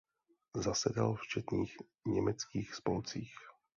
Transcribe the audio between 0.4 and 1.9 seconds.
Zasedal v četných